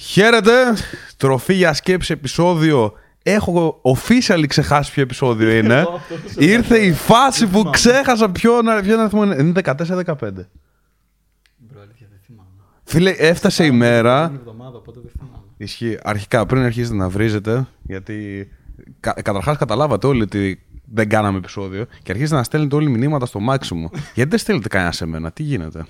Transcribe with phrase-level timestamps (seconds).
[0.00, 0.52] Χαίρετε,
[1.16, 2.92] τροφή για σκέψη επεισόδιο.
[3.22, 5.78] Έχω officially ξεχάσει ποιο επεισόδιο είναι.
[5.78, 6.88] Εγώ αυτό θα σε Ήρθε ρωτάω.
[6.88, 7.70] η φάση Δεν που θυμάμαι.
[7.76, 9.36] ξέχασα ποιο να ποιο αριθμό είναι.
[9.38, 9.74] Είναι 14-15.
[11.56, 12.50] Μπρο, αλήθεια, δεν θυμάμαι.
[12.84, 14.26] Φίλε, έφτασε η μέρα.
[14.28, 15.44] Είναι εβδομάδα, οπότε δεν θυμάμαι.
[15.56, 15.98] Ισχύει.
[16.02, 18.48] Αρχικά, πριν αρχίσετε να βρίζετε, γιατί
[19.00, 20.62] κα, καταρχάς καταλάβατε όλοι ότι
[20.92, 23.90] δεν κάναμε επεισόδιο και αρχίζετε να στέλνετε όλοι μηνύματα στο μάξιμο.
[24.14, 25.84] γιατί δεν στέλνετε κανένα σε μένα, τι γίνεται;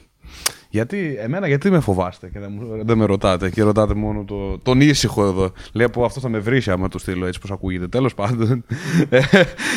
[0.71, 4.59] Γιατί, εμένα γιατί με φοβάστε και δεν, μου- δεν με ρωτάτε και ρωτάτε μόνο το,
[4.59, 5.53] τον ήσυχο εδώ.
[5.72, 7.89] Λέει από αυτό θα με βρει άμα το στείλω έτσι πως ακούγεται.
[7.89, 8.64] Τέλος πάντων.
[9.08, 9.21] Ε,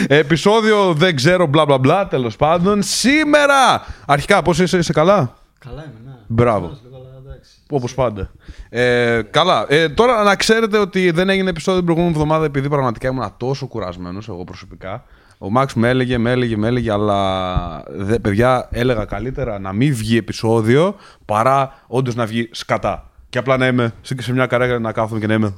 [0.07, 2.81] επεισόδιο δεν ξέρω μπλα μπλα μπλα τέλος πάντων.
[2.81, 3.85] Σήμερα!
[4.05, 6.11] Αρχικά πώς είσαι, είσαι καλά; Καλά είμαι, ναι.
[6.27, 6.67] Μπράβο.
[6.67, 7.51] Ξέρω, λίγο, αλλά εντάξει.
[7.69, 8.31] Όπως πάντα.
[8.69, 9.65] Ε, καλά.
[9.69, 13.67] Ε, τώρα να ξέρετε ότι δεν έγινε επεισόδιο την προηγούμενη εβδομάδα επειδή πραγματικά ήμουν τόσο
[13.67, 15.03] κουρασμένος εγώ προσωπικά.
[15.43, 19.95] Ο Μάξ με έλεγε, με έλεγε, με έλεγε, αλλά δε, παιδιά έλεγα καλύτερα να μην
[19.95, 20.95] βγει επεισόδιο
[21.25, 23.11] παρά όντως να βγει σκατά.
[23.29, 25.53] Και απλά να είμαι σε σε μια καρέκλα να κάθομαι και να είμαι.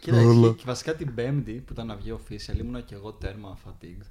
[0.00, 3.58] Κοίτα, και- και βασικά την Πέμπτη που ήταν να βγει official ήμουνα και εγώ τέρμα
[3.66, 4.06] fatigued.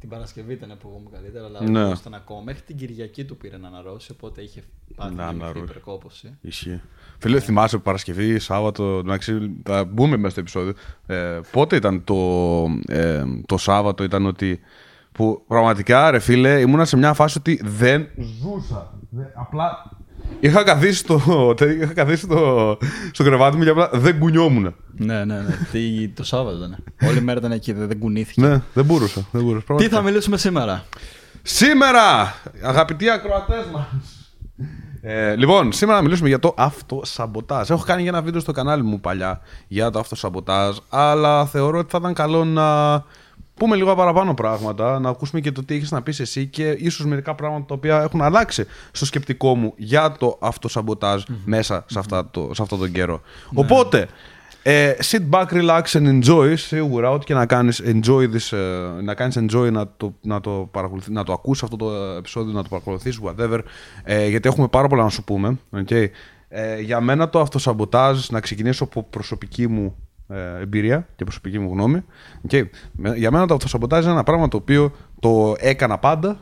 [0.00, 1.84] Την Παρασκευή ήταν που εγώ μου καλύτερα, αλλά Ναι.
[1.86, 1.92] ναι.
[2.00, 2.40] ήταν ακόμα.
[2.44, 4.62] Μέχρι την Κυριακή του πήρε να αναρρώσει, οπότε είχε
[4.96, 5.64] πάθει Να μια μικρή αναρρώσει.
[5.64, 6.36] υπερκόπωση.
[6.40, 6.80] Ισχύει.
[7.18, 10.72] Φίλε, θυμάσαι που Παρασκευή, Σάββατο, εντάξει, θα μπούμε μέσα στο επεισόδιο.
[11.06, 12.16] Ε, πότε ήταν το,
[12.86, 14.60] ε, το Σάββατο, ήταν ότι.
[15.12, 18.98] Που πραγματικά, ρε φίλε, ήμουνα σε μια φάση ότι δεν ζούσα.
[19.10, 19.90] Δεν- απλά.
[20.40, 21.20] Είχα καθίσει, στο,
[21.82, 22.78] είχα καθίσει στο,
[23.12, 24.74] στο κρεβάτι μου και απλά δεν κουνιόμουν.
[24.96, 25.58] Ναι, ναι, ναι.
[25.72, 26.76] Τι, το Σάββατο ήταν.
[27.08, 28.40] Όλη μέρα ήταν εκεί, δεν, δεν κουνήθηκε.
[28.40, 29.26] Ναι, δεν μπορούσα.
[29.30, 29.96] Δεν μπορούσα Τι πραγματικά.
[29.96, 30.84] θα μιλήσουμε σήμερα;
[31.42, 33.86] Σήμερα, αγαπητοί ακροατές μας.
[35.00, 37.70] Ε, λοιπόν, σήμερα να μιλήσουμε για το αυτοσαμποτάζ.
[37.70, 41.90] Έχω κάνει και ένα βίντεο στο κανάλι μου παλιά για το αυτοσαμποτάζ, αλλά θεωρώ ότι
[41.90, 43.04] θα ήταν καλό να
[43.58, 47.06] πούμε λίγο παραπάνω πράγματα, να ακούσουμε και το τι έχεις να πεις εσύ και ίσως
[47.06, 52.30] μερικά πράγματα τα οποία έχουν αλλάξει στο σκεπτικό μου για το αυτοσαμποτάζ μέσα σε, αυτά
[52.30, 53.20] το, σε αυτόν τον καιρό.
[53.54, 54.08] Οπότε,
[54.62, 56.52] ε, sit back, relax and enjoy.
[56.56, 60.68] Σίγουρα ό,τι και να κάνεις enjoy this, ε, να κάνεις enjoy να το, να το,
[60.70, 63.58] παρακολουθείς, να το ακούσεις αυτό το επεισόδιο, να το παρακολουθείς whatever.
[64.04, 66.06] Ε, γιατί έχουμε πάρα πολλά να σου πούμε okay.
[66.48, 70.07] ε, για μένα το αυτοσαμποτάζ να ξεκινήσω από προσωπική μου ε,
[70.60, 72.04] εμπειρία και προσωπική μου γνώμη
[72.50, 72.62] okay.
[72.92, 76.40] Με- για μένα το αυτοσαμποτάζ είναι ένα πράγμα το οποίο το έκανα πάντα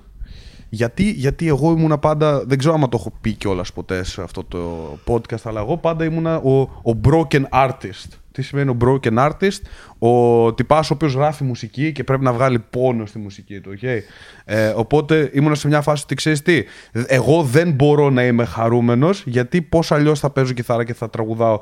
[0.68, 4.44] γιατί, γιατί εγώ ήμουνα πάντα, δεν ξέρω άμα το έχω πει κιόλας ποτέ σε αυτό
[4.44, 8.08] το podcast, αλλά εγώ πάντα ήμουνα ο, ο broken artist.
[8.32, 9.60] Τι σημαίνει ο broken artist,
[9.98, 13.98] ο τυπάς ο οποίος γράφει μουσική και πρέπει να βγάλει πόνο στη μουσική του, okay?
[14.44, 19.22] ε, οπότε ήμουνα σε μια φάση ότι ξέρεις τι, εγώ δεν μπορώ να είμαι χαρούμενος
[19.26, 21.60] γιατί πώς αλλιώς θα παίζω κιθάρα και θα τραγουδάω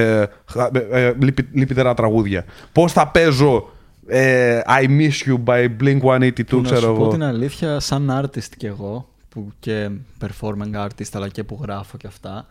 [0.00, 2.44] ε, χα- ε, ε, λυπη- λυπητερά τραγούδια.
[2.72, 3.68] Πώς θα παίζω
[4.06, 7.08] ε, I Miss You by Blink-182, Που να ξέρω σου πω εγώ.
[7.08, 9.90] την αλήθεια, σαν artist κι εγώ, που και
[10.20, 12.46] performing artist, αλλά και που γράφω και αυτά,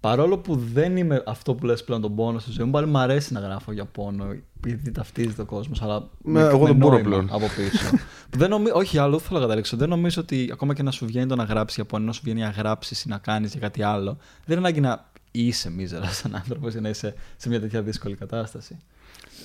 [0.00, 2.98] παρόλο που δεν είμαι αυτό που λες πλέον τον πόνο στη ζωή μου, πάλι μου
[2.98, 4.24] αρέσει να γράφω για πόνο,
[4.56, 7.28] επειδή ταυτίζεται ο κόσμος, αλλά Ναι, εγώ δεν μπορώ νόημα πλέον.
[7.32, 7.90] από πίσω.
[8.30, 8.70] Που δεν νομι...
[8.72, 9.76] Όχι, άλλο θέλω να καταλήξω.
[9.76, 12.20] Δεν νομίζω ότι ακόμα και να σου βγαίνει το να γράψεις για πόνο, να σου
[12.24, 15.04] βγαίνει να γράψεις ή να κάνεις για κάτι άλλο, δεν είναι ανάγκη να
[15.42, 18.78] είσαι μίζερα σαν άνθρωπος ή να είσαι σε μια τέτοια δύσκολη κατάσταση;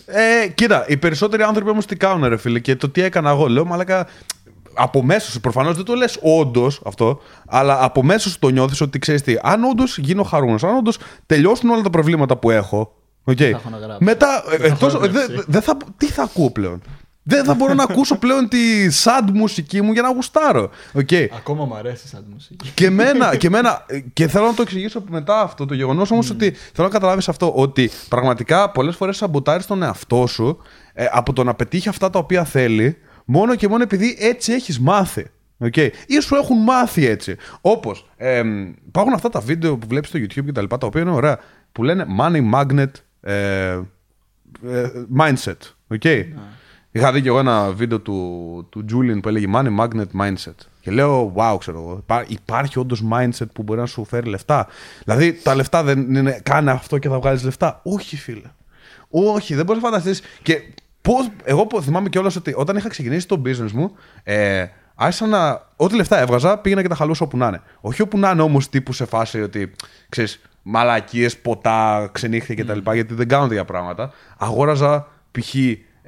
[0.06, 3.48] Ε, κοίτα, οι περισσότεροι άνθρωποι όμως τι κάνουν, ρε φίλε, και το τι έκανα εγώ.
[3.48, 4.08] Λέω, μαλάκα.
[4.74, 8.82] Από μέσα σου, προφανώς δεν το λες όντως αυτό, αλλά από μέσα σου το νιώθεις
[8.82, 12.96] ότι ξέρεις τι, αν όντως γίνω χαρούμενος, αν όντως τελειώσουν όλα τα προβλήματα που έχω.
[13.26, 13.36] Okay.
[13.38, 13.98] θα έχω να γράψω.
[14.00, 15.46] Μετά, Δεν θα εκτός, έχω να δε- γράψει.
[15.48, 16.82] δεν θα, τι θα ακούω πλέον;
[17.24, 20.70] Δεν θα μπορώ να ακούσω πλέον τη sad μουσική μου για να γουστάρω.
[20.94, 21.28] Okay.
[21.38, 22.72] Ακόμα μου αρέσει σαν μουσική.
[22.74, 26.52] Και εμένα, και εμένα, και θέλω να το εξηγήσω μετά αυτό το γεγονός όμως ότι
[26.52, 30.58] θέλω να καταλάβεις αυτό, ότι πραγματικά πολλές φορές σαμποτάρεις τον εαυτό σου
[30.94, 34.80] ε, από το να πετύχει αυτά τα οποία θέλει, μόνο και μόνο επειδή έτσι έχεις
[34.80, 35.26] μάθει.
[35.64, 35.90] Okay.
[36.08, 37.36] Ή σου έχουν μάθει έτσι.
[37.62, 38.10] Όπως
[38.88, 41.40] υπάρχουν αυτά τα βίντεο που βλέπεις στο YouTube και τα λοιπά, τα οποία είναι ωραία,
[41.72, 45.58] που λένε money magnet ε, ε, mindset.
[46.00, 46.24] Okay.
[46.92, 50.56] Είχα δει και εγώ ένα βίντεο του, του Julian που έλεγε Money Magnet Mindset.
[50.82, 51.98] Και λέω, wow, ξέρω εγώ.
[52.02, 54.68] υπά- Υπάρχει όντως mindset που μπορεί να σου φέρει λεφτά.
[55.04, 57.80] Δηλαδή, τα λεφτά δεν είναι κάνε αυτό και θα βγάλεις λεφτά.
[57.84, 58.52] Όχι, φίλε.
[59.10, 60.22] Όχι, δεν μπορείς να φανταστείς.
[60.42, 60.62] Και
[61.02, 63.92] πώς, εγώ που θυμάμαι κιόλας ότι όταν είχα ξεκινήσει το business μου,
[64.24, 64.66] ε,
[64.96, 65.68] άρχισα να.
[65.76, 67.62] Ό,τι λεφτά έβγαζα, πήγαινα και τα χαλούσα όπου να είναι.
[67.82, 69.72] Όχι όπου να είναι όμως τύπου σε φάση ότι
[70.10, 72.92] ξέρεις, μαλακίες, ποτά, ξενύχια κτλ.
[72.94, 74.12] Γιατί δεν κάνω τέτοια πράγματα.
[74.38, 75.56] Αγόραζα π.χ.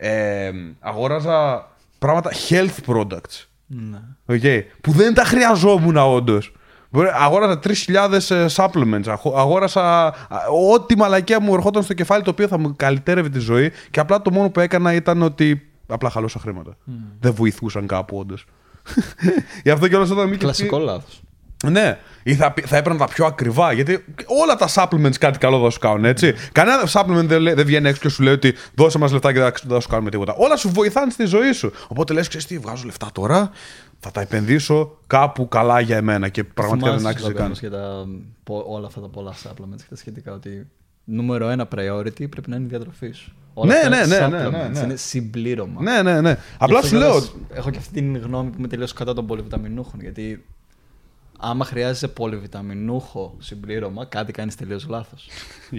[0.05, 1.67] Ε, αγόραζα
[1.99, 3.45] πράγματα health products.
[3.67, 3.97] Ναι.
[4.27, 6.53] Okay, που δεν τα χρειαζόμουν όντως.
[7.21, 9.03] Αγόρασα 3.000 ε, supplements.
[9.07, 10.13] αγο- Αγόρασα α,
[10.73, 14.21] ό,τι μαλακία μου ερχόταν στο κεφάλι το οποίο θα μου καλυτέρευε τη ζωή και απλά
[14.21, 16.77] το μόνο που έκανα ήταν ότι απλά χαλώσα χρήματα.
[17.19, 18.45] Δεν βοηθούσαν κάπου όντως.
[19.63, 21.21] Γι' αυτό κιόλας όταν μου είχε Κλασικό πει- λάθος.
[21.71, 23.71] Ναι, ή θα, θα έπαιρνα τα πιο ακριβά.
[23.71, 24.05] Γιατί
[24.43, 26.33] όλα τα supplements κάτι καλό θα σου κάνουν, έτσι.
[26.51, 29.53] Κανένα supplement δεν, δεν βγαίνει έξω και σου λέει ότι δώσε μας λεφτά και δεν
[29.67, 30.33] θα σου κάνουμε τίποτα.
[30.37, 31.71] Όλα σου βοηθάνε στη ζωή σου.
[31.87, 33.51] Οπότε λες, ξέρεις τι, βγάζω λεφτά τώρα,
[33.99, 37.51] θα τα επενδύσω κάπου καλά για εμένα και πραγματικά δεν άξιζε καν.
[37.51, 38.05] για τα,
[38.47, 40.67] όλα αυτά τα πολλά supplements και τα σχετικά ότι
[41.03, 43.33] νούμερο ένα priority πρέπει να είναι η διατροφή σου.
[43.53, 45.81] Όλα ναι, ναι, ναι, ναι, ναι, ναι, Είναι συμπλήρωμα.
[45.81, 46.37] Ναι, ναι, ναι.
[46.57, 47.23] Απλά σου λέω.
[47.53, 50.01] Έχω και αυτή την γνώμη που είμαι τελείως κατά των πολυβιταμινούχων.
[50.01, 50.45] Γιατί
[51.43, 55.27] άμα χρειάζεσαι πολυβιταμινούχο συμπλήρωμα, κάτι κάνεις τελείως λάθος.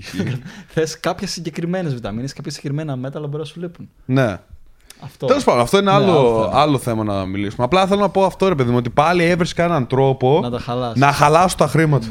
[0.74, 3.88] Θες κάποιες συγκεκριμένες βιταμίνες, κάποια συγκεκριμένα μέταλλα μπορεί να σου λείπουν.
[4.04, 4.38] Ναι.
[5.00, 5.26] Αυτό.
[5.26, 7.64] Τέλος πάντων, αυτό είναι ναι, άλλο, άλλο, θέμα να μιλήσουμε.
[7.64, 10.92] Απλά θέλω να πω αυτό, ρε παιδί μου, ότι πάλι έβρισκα έναν τρόπο να, τα
[10.96, 12.06] να χαλάσω τα χρήματα.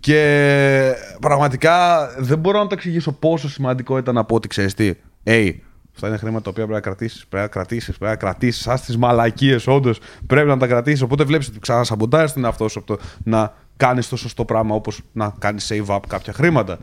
[0.00, 4.92] Και πραγματικά δεν μπορώ να το εξηγήσω πόσο σημαντικό ήταν να πω ότι ξέρεις τι.
[5.24, 5.52] Hey,
[5.98, 7.26] Αυτά είναι χρήματα τα οποία πρέπει να κρατήσεις.
[7.26, 7.98] Πρέπει να κρατήσεις.
[7.98, 8.62] Πρέπει να κρατήσεις.
[8.62, 11.02] Σαν τις μαλακίες, όντως πρέπει να τα κρατήσεις.
[11.02, 15.00] Οπότε βλέπεις ότι ξανασαμποντάρεις την αυτό σου από το να κάνεις το σωστό πράγμα όπως
[15.12, 16.78] να κάνεις save up κάποια χρήματα.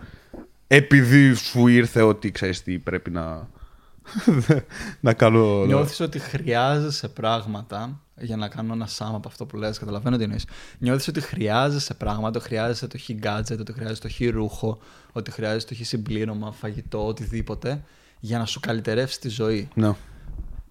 [0.67, 3.47] Επειδή σου ήρθε ότι ξέρεις τι πρέπει να.
[4.99, 5.65] να κάνω.
[5.65, 10.23] Νιώθεις ότι χρειάζεσαι πράγματα για να κάνω ένα σάμα από αυτό που λες, καταλαβαίνω τι
[10.23, 10.45] εννοείς.
[10.77, 14.79] Νιώθεις ότι χρειάζεσαι πράγματα, ότι χρειάζεσαι το χι gadget, ότι χρειάζεσαι το χι ρούχο,
[15.11, 17.83] ότι χρειάζεσαι το χι συμπλήρωμα, φαγητό, οτιδήποτε
[18.19, 19.67] για να σου καλυτερεύσει τη ζωή.
[19.73, 19.95] Ναι.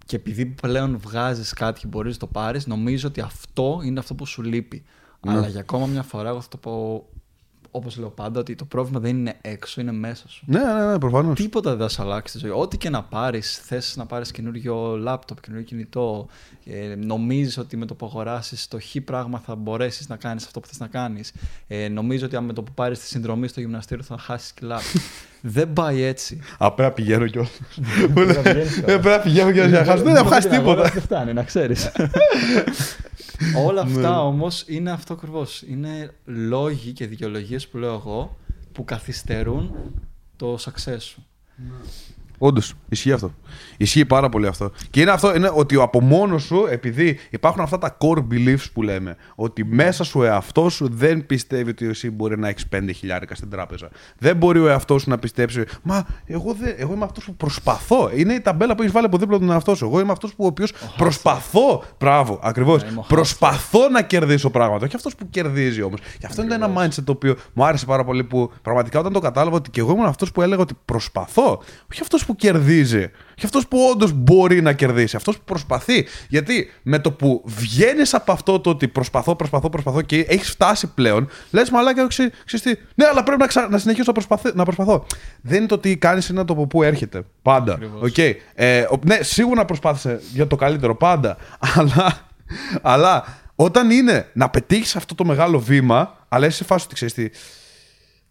[0.06, 4.14] Και επειδή πλέον βγάζεις κάτι και μπορείς να το πάρεις, νομίζω ότι αυτό είναι αυτό
[4.14, 4.84] που σου λείπει.
[5.20, 5.32] Ναι.
[5.32, 7.04] Αλλά για ακόμα μια φορά, εγώ θα το πω
[7.76, 10.44] όπως λέω πάντα, ότι το πρόβλημα δεν είναι έξω, είναι μέσα σου.
[10.46, 11.38] Ναι, ναι, ναι προφανώς.
[11.38, 12.50] Τίποτα δεν θα σου αλλάξει τη ζωή.
[12.50, 16.26] Ό,τι και να πάρεις, θες να πάρεις καινούριο λάπτοπ, καινούριο κινητό,
[16.64, 20.60] ε, νομίζεις ότι με το που αγοράσεις το χ πράγμα θα μπορέσεις να κάνεις αυτό
[20.60, 21.32] που θες να κάνεις.
[21.66, 24.80] Ε, νομίζω ότι με το που πάρεις τη συνδρομή στο γυμναστήριο θα χάσεις κιλά.
[25.46, 26.40] δεν πάει έτσι.
[26.58, 27.48] Απέρα πηγαίνω κιόλα.
[28.88, 29.96] Απέρα πηγαίνω κιόλα.
[29.96, 30.82] Δεν θα χάσει τίποτα.
[30.82, 31.92] Δεν φτάνει, να ξέρεις.
[33.66, 34.16] Όλα αυτά ναι.
[34.16, 35.62] όμως είναι αυτό ακριβώς.
[35.62, 38.38] Είναι λόγοι και δικαιολογίες που λέω εγώ
[38.72, 39.74] που καθυστερούν
[40.36, 41.26] το success σου.
[42.38, 42.48] Ναι.
[42.48, 43.34] Όντως, ισχύει αυτό.
[43.76, 44.70] Ισχύει πάρα πολύ αυτό.
[44.90, 48.82] Και είναι αυτό είναι ότι από μόνο σου, επειδή υπάρχουν αυτά τα core beliefs που
[48.82, 53.34] λέμε, ότι μέσα σου εαυτός σου δεν πιστεύει ότι εσύ μπορεί να έχει 5 χιλιάρικα
[53.34, 53.88] στην τράπεζα.
[54.18, 58.10] Δεν μπορεί ο εαυτός σου να πιστέψει, Μα εγώ, δεν, εγώ είμαι αυτός που προσπαθώ.
[58.14, 59.84] Είναι η ταμπέλα που έχεις βάλει από δίπλα τον εαυτό σου.
[59.84, 61.82] Εγώ είμαι αυτός που ο οποίος προσπαθώ.
[61.98, 62.82] Μπράβο, ακριβώς.
[63.08, 64.84] Προσπαθώ να κερδίσω πράγματα.
[64.84, 66.00] Όχι αυτός που κερδίζει όμως.
[66.18, 69.20] Και αυτό είναι ένα mindset το οποίο μου άρεσε πάρα πολύ που πραγματικά όταν το
[69.20, 71.62] κατάλαβα ότι και εγώ ήμουν αυτός που έλεγα ότι προσπαθώ.
[71.92, 73.10] Όχι αυτός που κερδίζει.
[73.34, 75.16] Και αυτός που όντως μπορεί να κερδίσει.
[75.16, 76.06] Αυτός που προσπαθεί.
[76.28, 80.86] Γιατί με το που βγαίνεις από αυτό το ότι προσπαθώ, προσπαθώ, προσπαθώ και έχεις φτάσει
[80.86, 82.74] πλέον, λες μαλάκα, ξέρεις τι.
[82.94, 83.68] Ναι, αλλά πρέπει να, ξα...
[83.68, 85.06] να συνεχίσω να, να προσπαθώ.
[85.40, 87.22] Δεν είναι το τι κάνεις, είναι το από πού έρχεται.
[87.42, 87.78] Πάντα.
[88.02, 88.32] Okay.
[88.54, 91.36] Ε, ναι, σίγουρα προσπάθησε για το καλύτερο πάντα.
[91.76, 92.28] Αλλά,
[92.82, 93.24] αλλά
[93.54, 97.28] όταν είναι να πετύχεις αυτό το μεγάλο βήμα, αλλά είσαι σε φάση ότι ξέρεις τι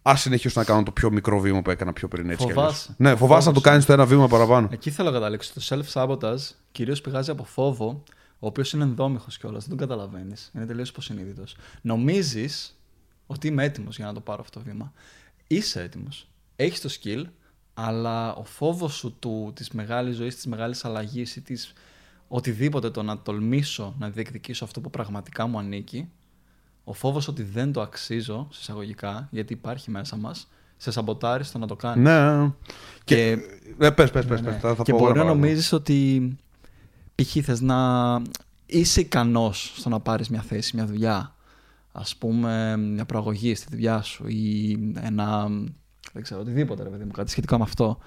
[0.08, 2.30] Α συνεχίσω να κάνω το πιο μικρό βήμα που έκανα πιο πριν.
[2.30, 2.94] Έτσι φοβάσαι.
[2.98, 4.68] Ναι, φοβάσαι να το κάνεις το ένα βήμα παραπάνω.
[4.70, 5.52] Εκεί θέλω να καταλήξω.
[5.54, 8.02] Το self-sabotage κυρίως πηγάζει από φόβο,
[8.38, 9.66] ο οποίος είναι ενδόμηχος κιόλας.
[9.66, 10.50] Δεν τον καταλαβαίνεις.
[10.54, 11.56] Είναι τελείως υποσυνείδητος.
[11.80, 12.78] Νομίζεις
[13.26, 14.92] ότι είμαι έτοιμος για να το πάρω αυτό το βήμα.
[15.46, 16.28] Είσαι έτοιμος.
[16.56, 17.24] Έχεις το skill,
[17.74, 21.72] αλλά ο φόβος σου του, της μεγάλης ζωής, της μεγάλης αλλαγής ή της
[22.28, 26.08] οτιδήποτε το να τολμήσω να διεκδικήσω αυτό που πραγματικά μου ανήκει,
[26.84, 31.66] ο φόβος ότι δεν το αξίζω, συσσαγωγικά, γιατί υπάρχει μέσα μας, σε σαμποτάρει στο να
[31.66, 32.04] το κάνεις.
[32.04, 32.50] Ναι.
[33.04, 33.36] Και.
[33.36, 33.86] και...
[33.86, 34.58] Ε, πες, πες, πες, ναι, ναι.
[34.58, 36.28] Θα, και μπορεί να νομίζεις ότι
[37.14, 37.36] π.χ.
[37.42, 38.22] θες να
[38.66, 41.34] είσαι ικανός στο να πάρεις μια θέση, μια δουλειά.
[41.92, 45.48] Α πούμε, μια προαγωγή στη δουλειά σου ή ένα.
[46.12, 47.98] Δεν ξέρω, οτιδήποτε, ρε παιδί μου, κάτι σχετικό με αυτό.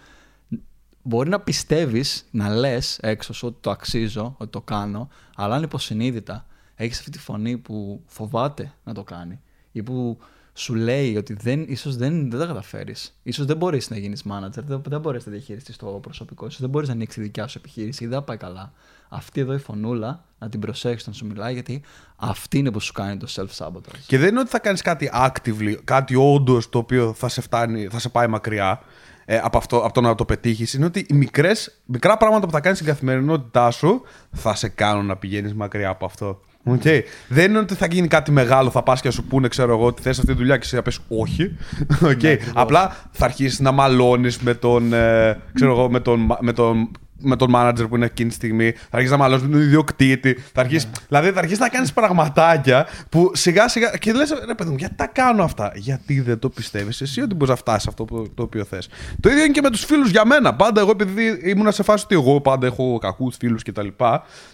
[1.01, 5.63] Μπορεί να πιστεύεις, να λες έξω σου ότι το αξίζω, ότι το κάνω, αλλά αν
[5.63, 6.46] υποσυνείδητα
[6.77, 9.39] έχεις αυτή τη φωνή που φοβάται να το κάνει
[9.72, 10.17] ή που
[10.53, 13.19] σου λέει ότι δεν, ίσως δεν, δεν τα καταφέρεις.
[13.24, 16.69] Ίσως δεν μπορείς να γίνεις manager, δεν, δεν μπορείς να διαχειριστείς το προσωπικό, ίσως δεν
[16.69, 18.74] μπορείς να ανοίξεις τη δικιά σου επιχείρηση ή δεν θα πάει καλά.
[19.10, 21.81] Αυτή εδώ η φωνούλα να την προσέχεις όταν σου μιλάει, γιατί
[22.15, 24.00] αυτή είναι που σου κάνει το self-sabotage.
[24.07, 27.88] Και δεν είναι ότι θα κάνεις κάτι actively, κάτι όντως το οποίο θα σε, φτάνει,
[27.88, 28.81] θα σε πάει μακριά
[29.25, 30.74] ε, από, αυτό, από το να το πετύχεις.
[30.74, 35.05] Είναι ότι οι μικρές, μικρά πράγματα που θα κάνεις στην καθημερινότητά σου θα σε κάνουν
[35.05, 36.41] να πηγαίνεις μακριά από αυτό.
[36.69, 37.01] Okay.
[37.27, 40.01] Δεν είναι ότι θα γίνει κάτι μεγάλο, θα πας και σου πούνε, ξέρω εγώ, ότι
[40.01, 41.55] θες αυτή τη δουλειά και εσύ θα πεις όχι.
[42.01, 42.21] Okay.
[42.21, 46.91] Ναι, Απλά θα αρχίσεις να μαλώνεις με τον, ε, ξέρω εγώ, με τον, με τον
[47.19, 50.33] με τον manager που είναι εκείνη τη στιγμή, θα αρχίσεις να μαλώσει με τον ιδιοκτήτη.
[50.53, 53.89] Θα αρχίσει, Δηλαδή θα αρχίσεις να κάνεις πραγματάκια που σιγά σιγά.
[53.89, 57.33] Και λες, ρε παιδί μου, γιατί τα κάνω αυτά; Γιατί δεν το πιστεύεις εσύ ότι
[57.33, 60.09] μπορείς να φτάσεις αυτό που, το οποίο θες; Το ίδιο είναι και με τους φίλους
[60.09, 60.55] για μένα.
[60.55, 63.88] Πάντα εγώ, επειδή ήμουν σε φάση ότι εγώ πάντα έχω κακούς φίλους κτλ.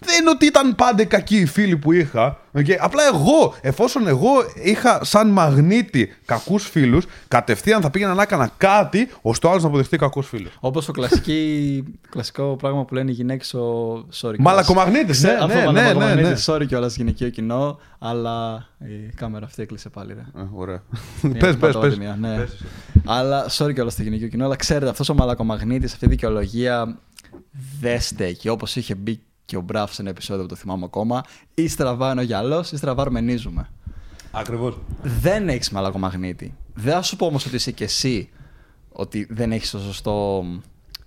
[0.00, 2.38] Δεν είναι ότι ήταν πάντα κακοί οι φίλοι που είχα.
[2.58, 2.76] Okay.
[2.78, 4.30] Απλά εγώ, εφόσον εγώ
[4.62, 9.68] είχα σαν μαγνήτη κακούς φίλους, κατευθείαν θα πήγαινα να έκανα κάτι ώστε ο άλλος να
[9.68, 10.56] αποδεχτεί κακούς φίλους.
[10.60, 10.92] Όπως το
[12.10, 13.94] κλασικό πράγμα που λένε οι γυναίκες ο.
[14.20, 16.34] Sorry, Μαλακομαγνήτης, ναι, Αυτό ναι, ναι, ναι, ναι.
[16.44, 20.14] Sorry κιόλας γυναικείο κοινό, αλλά η κάμερα αυτή έκλεισε πάλι.
[20.14, 20.42] Ρε.
[20.42, 20.82] Ε, ωραία.
[21.38, 21.98] Πες, πες, πες.
[22.18, 22.46] Ναι.
[23.04, 26.98] Αλλά sorry κιόλας το γυναικείο κοινό, αλλά ξέρετε, αυτός ο μαλακομαγνήτης, αυτή η δικαιολογία
[27.80, 28.48] δεν στέκει.
[28.48, 31.22] Όπως είχε μπει και ο Μπράφ σε ένα επεισόδιο που το θυμάμαι ακόμα.
[31.54, 33.68] Ύστερα βάρ ο γυαλός, ύστερα βαρμενίζουμε.
[34.30, 34.78] Ακριβώς.
[35.02, 36.54] Δεν έχεις μαλακομαγνήτη.
[36.74, 38.28] Δεν θα σου πω όμως ότι είσαι κι εσύ
[38.92, 40.44] ότι δεν έχεις το σωστό.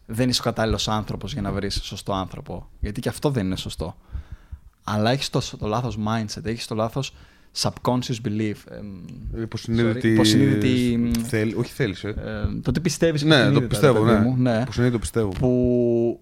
[0.09, 2.69] Δεν είσαι ο κατάλληλος άνθρωπος για να βρεις σωστό άνθρωπο.
[2.79, 3.97] Γιατί και αυτό δεν είναι σωστό.
[4.83, 7.13] Αλλά έχεις το, το λάθος mindset, έχεις το λάθος
[7.61, 8.55] subconscious belief.
[9.41, 10.13] Υποσυνείδητη.
[10.13, 11.11] Υποσυνείδητη.
[11.23, 12.03] Θέλ, όχι θέλεις.
[12.03, 12.07] Ε.
[12.07, 13.23] Ε, το τι πιστεύεις.
[13.23, 14.03] Ναι, το πιστεύω.
[14.03, 14.19] Ναι.
[14.19, 14.59] Μου, ναι.
[14.61, 15.29] Υποσυνείδητη το πιστεύω.
[15.29, 16.19] Που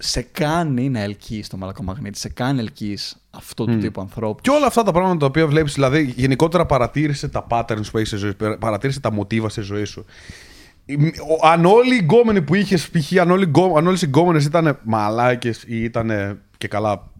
[0.00, 4.42] σε κάνει να ελκύεις το μαλακομαγνήτη, σε κάνει ελκύεις αυτό του τύπου ανθρώπου.
[4.42, 8.08] Και όλα αυτά τα πράγματα τα οποία βλέπεις, δηλαδή γενικότερα παρατήρησε τα patterns που έχεις
[8.08, 10.04] στη ζωή σου, παρατήρησε τα μοτίβα στη ζωή σου.
[11.42, 15.62] Αν όλοι οι γκόμενοι που είχες, π.χ., αν, όλοι, αν όλες οι γκόμενες ήταν μαλάκες
[15.66, 17.10] ή ήταν και καλά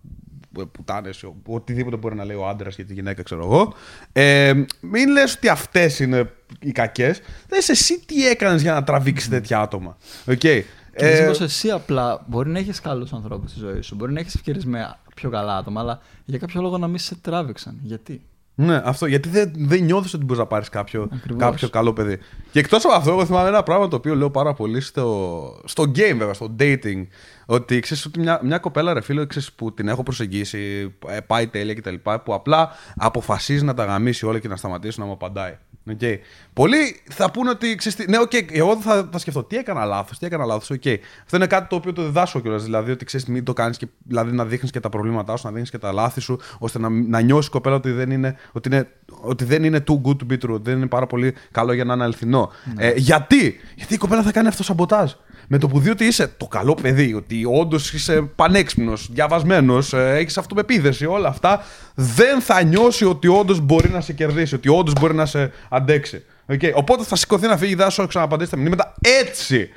[0.72, 3.74] πουτάνες, οτιδήποτε μπορεί να λέει ο άντρας για τη γυναίκα, ξέρω εγώ.
[4.12, 7.20] Ε, μην λες ότι αυτές είναι οι κακές.
[7.48, 9.96] Δε εσύ τι έκανες για να τραβήξεις τέτοια άτομα.
[10.26, 10.62] Okay.
[10.96, 14.34] Και ε, εσύ απλά μπορεί να έχεις καλούς ανθρώπους στη ζωή σου, μπορεί να έχεις
[14.34, 17.78] ευκαιρίες με πιο καλά άτομα, αλλά για κάποιο λόγο να μην σε τράβηξαν.
[17.82, 18.22] Γιατί;
[18.60, 19.06] Ναι, αυτό.
[19.06, 22.18] Γιατί δεν, δεν νιώθεις ότι μπορείς να πάρεις κάποιο, κάποιο καλό παιδί.
[22.50, 25.82] Και εκτός από αυτό, εγώ θυμάμαι ένα πράγμα το οποίο λέω πάρα πολύ στο, στο
[25.82, 27.06] game, βέβαια, στο dating.
[27.46, 31.46] Ότι ξέρεις ότι μια, μια κοπέλα, ρε φίλο, ξέρεις, που την έχω προσεγγίσει, ε, πάει
[31.46, 31.94] τέλεια κτλ.
[32.24, 35.58] Που απλά αποφασίζει να τα γαμίσει όλα και να σταματήσει να μου απαντάει.
[36.00, 36.18] Okay.
[36.52, 37.74] Πολλοί θα πούνε ότι.
[37.74, 40.78] Ξέρεις, ναι, okay, εγώ θα, θα σκεφτώ τι έκανα λάθος, τι έκανα λάθος.
[40.82, 40.96] Okay.
[41.24, 42.62] Αυτό είναι κάτι το οποίο το διδάσκω κιόλας.
[42.62, 45.50] Δηλαδή ότι ξέρεις, μην το κάνεις και δηλαδή, να δείχνεις και τα προβλήματά σου, να
[45.52, 48.68] δείχνεις και τα λάθη σου, ώστε να, να νιώσεις η κοπέλα ότι δεν, είναι, ότι,
[48.68, 48.88] είναι,
[49.20, 50.60] ότι δεν είναι too good to be true.
[50.60, 52.50] Δεν είναι πάρα πολύ καλό για να είναι αληθινό.
[52.74, 52.86] Ναι.
[52.86, 55.12] Ε, γιατί; Γιατί η κοπέλα θα κάνει αυτό σαμποτάζ;
[55.50, 60.16] Με το που δει ότι είσαι το καλό παιδί, ότι όντως είσαι πανέξυπνος, διαβασμένος, ε,
[60.16, 61.64] έχεις αυτοπεποίθηση, όλα αυτά,
[61.94, 66.24] δεν θα νιώσει ότι όντως μπορεί να σε κερδίσει, ότι όντως μπορεί να σε αντέξει.
[66.48, 66.70] Okay.
[66.74, 69.68] Οπότε θα σηκωθεί να φύγει, δεν θα ξαναπαντήσει τα μηνύματα έτσι.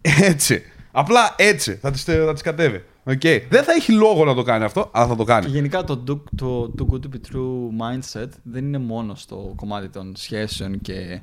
[0.00, 0.62] Έτσι.
[0.90, 2.84] Απλά έτσι θα τις, θα τις κατέβει.
[3.10, 3.42] Okay.
[3.48, 5.46] Δεν θα έχει λόγο να το κάνει αυτό, αλλά θα το κάνει.
[5.46, 9.52] Και γενικά το do, το too good to be true mindset δεν είναι μόνο στο
[9.56, 11.20] κομμάτι των σχέσεων και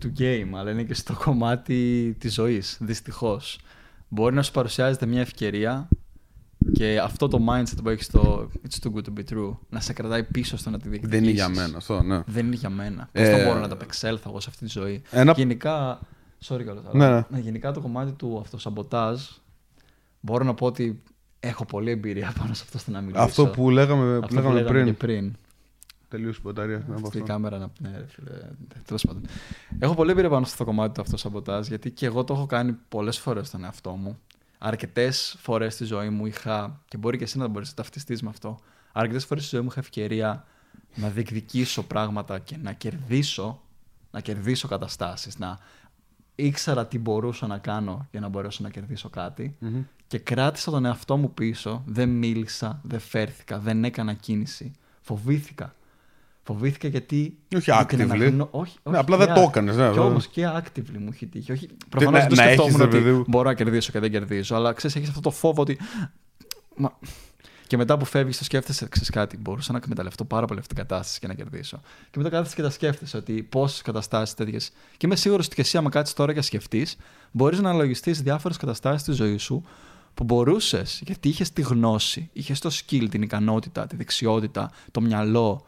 [0.00, 2.78] του game, αλλά είναι και στο κομμάτι της ζωής.
[2.80, 3.58] Δυστυχώς.
[4.08, 5.88] Μπορεί να σου παρουσιάζεται μια ευκαιρία
[6.72, 9.92] και αυτό το mindset που έχεις στο It's too good to be true να σε
[9.92, 11.20] κρατάει πίσω στο να τη διεκδικήσεις.
[11.20, 12.22] Δεν είναι για μένα αυτό, ναι.
[12.26, 13.08] Δεν είναι για μένα.
[13.12, 13.38] Πώς ε...
[13.38, 15.02] θα μπορώ να τα απεξέλθω εγώ σε αυτή τη ζωή.
[15.10, 15.32] Ένα...
[15.36, 16.00] Γενικά.
[16.48, 16.82] Sorry, καλά.
[16.92, 17.24] Ναι, ναι.
[17.28, 17.38] ναι.
[17.38, 19.20] Γενικά το κομμάτι του αυτοσαμποτάζ
[20.20, 21.02] μπορώ να πω ότι
[21.40, 23.22] έχω πολλή εμπειρία πάνω σε αυτό στο να μιλήσω.
[23.22, 24.84] Αυτό που λέγαμε, αυτό λέγαμε, που λέγαμε πριν.
[24.84, 25.36] Και πριν.
[26.08, 26.86] Τελείωσε η μπαταρία.
[27.04, 27.70] Αυτή η κάμερα να.
[27.78, 28.30] Ναι, φίλε.
[28.84, 29.26] Τέλος πάντων.
[29.78, 33.18] Έχω πολλή εμπειρία πάνω στο κομμάτι του αυτοσαμποτάζ γιατί και εγώ το έχω κάνει πολλές
[33.18, 34.18] φορές στον εαυτό μου.
[34.58, 36.80] Αρκετές φορές στη ζωή μου είχα.
[36.88, 38.58] και μπορεί και εσύ να μπορείς να ταυτιστείς με αυτό.
[38.92, 40.44] Αρκετές φορές στη ζωή μου είχα ευκαιρία
[40.94, 43.60] να διεκδικήσω πράγματα και να κερδίσω,
[44.10, 45.58] να κερδίσω καταστάσεις, να
[46.46, 49.10] ήξερα τι μπορούσα να κάνω για να μπορέσω να κερδίσω
[50.06, 54.72] και κράτησα τον εαυτό μου πίσω, δεν μίλησα, δεν φέρθηκα, δεν έκανα κίνηση.
[55.00, 55.74] Φοβήθηκα.
[56.42, 57.38] Φοβήθηκα γιατί.
[57.56, 58.48] Όχι actively.
[58.50, 59.76] Όχι, ναι, απλά δεν το έκανες.
[59.76, 61.52] Ναι, και όμως και actively μου έχει τύχει.
[61.52, 64.56] Όχι, προφανώς δεν το σκεφτόμουν ότι μπορώ να κερδίσω και δεν κερδίζω.
[64.56, 65.78] Αλλά ξέρεις, έχεις αυτό το φόβο ότι.
[66.76, 66.92] Μα...
[67.70, 69.36] Και μετά που φεύγεις, το σκέφτεσαι, ξέρεις κάτι.
[69.36, 71.80] Μπορούσα να εκμεταλλευτώ πάρα πολύ αυτή την κατάσταση και να κερδίσω.
[72.10, 74.72] Και μετά κάθεσαι και τα σκέφτεσαι ότι πόσε καταστάσεις τέτοιες.
[74.96, 76.96] Και είμαι σίγουρος ότι και εσύ, άμα κάτσεις τώρα και σκεφτείς,
[77.30, 79.64] μπορείς να αναλογιστείς διάφορες καταστάσεις της ζωής σου
[80.14, 85.64] που μπορούσες, γιατί είχες τη γνώση, είχες το skill, την ικανότητα, τη δεξιότητα, το μυαλό,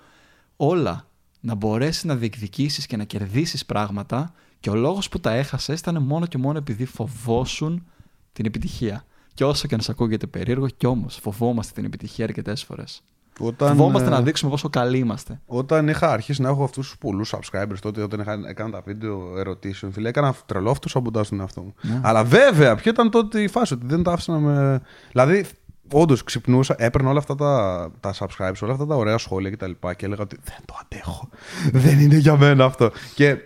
[0.57, 1.07] όλα
[1.41, 6.03] να μπορέσεις να διεκδικήσεις και να κερδίσεις πράγματα και ο λόγος που τα έχασες ήταν
[6.03, 7.87] μόνο και μόνο επειδή φοβόσουν
[8.33, 9.05] την επιτυχία.
[9.35, 13.03] Και όσο και να σα ακούγεται περίεργο, κι όμως φοβόμαστε την επιτυχία αρκετές φορές.
[13.41, 15.41] Όταν, Φοβόμαστε να ε, δείξουμε πόσο καλοί είμαστε.
[15.47, 19.39] Όταν είχα αρχίσει να έχω αυτούς τους πολλούς subscribers, τότε όταν είχα, έκανα τα βίντεο
[19.39, 21.75] ερωτήσεων, φίλε, έκανα τρελό αυτό σαμποντάζ στον εαυτό μου.
[21.81, 22.01] Ναι.
[22.03, 24.83] Αλλά βέβαια, ποιο ήταν τότε η φάση, ότι δεν τα άφησα να με.
[25.11, 25.47] Δηλαδή,
[25.93, 29.71] όντως ξυπνούσα, έπαιρνα όλα αυτά τα, τα subscribers, όλα αυτά τα ωραία σχόλια κτλ.
[29.71, 31.29] Και, και έλεγα ότι δεν το αντέχω.
[31.85, 32.91] δεν είναι για μένα αυτό.
[33.15, 33.37] Και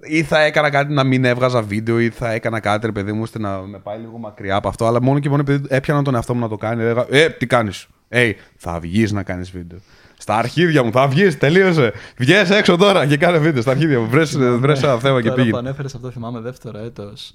[0.00, 3.22] Ή θα έκανα κάτι να μην έβγαζα βίντεο, ή θα έκανα κάτι, ρε παιδί μου,
[3.22, 4.86] ώστε να με πάει λίγο μακριά από αυτό.
[4.86, 7.46] Αλλά μόνο και μόνο επειδή έπιανα τον εαυτό μου να το κάνει, έλεγα Ε, τι
[7.46, 9.78] κάνεις; Ε, θα βγεις να κάνεις βίντεο.
[10.18, 11.92] Στα αρχίδια μου, θα βγεις, τελείωσε.
[12.18, 14.08] Βγες έξω τώρα και κάνε βίντεο στα αρχίδια μου.
[14.08, 15.50] Βρες, βρες ένα θέμα και Τώρα πήγε.
[15.50, 17.32] που ανέφερες αυτό, θυμάμαι δεύτερο έτος.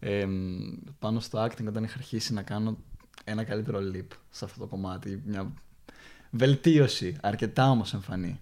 [0.00, 0.24] Ε,
[0.98, 2.76] πάνω στο acting, όταν είχα αρχίσει να κάνω
[3.24, 5.22] ένα καλύτερο leap σε αυτό το κομμάτι.
[5.26, 5.52] Μια
[6.30, 8.40] βελτίωση, αρκετά όμως εμφανή.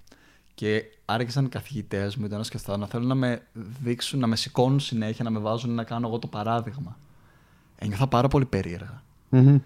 [0.56, 3.42] Και άρχισαν οι καθηγητές μου, ήταν και αυτά, να θέλουν να με
[3.82, 6.98] δείξουν, να με σηκώνουν συνέχεια, να με βάζουν να κάνω εγώ το παράδειγμα.
[7.78, 9.02] Ένιωθα πάρα πολύ περίεργα.
[9.28, 9.58] Μμμ.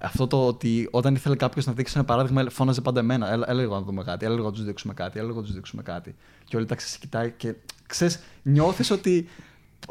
[0.00, 3.30] Αυτό το ότι όταν ήθελε κάποιος να δείξει ένα παράδειγμα, φώναζε πάντα εμένα.
[3.30, 6.14] Έλα, έλεγα να δούμε κάτι, έλεγα να τους δείξουμε κάτι, έλεγα να τους δείξουμε κάτι.
[6.44, 7.54] Και όλοι τα ξεσηκητάει και
[7.86, 9.28] ξέρεις, νιώθεις ότι.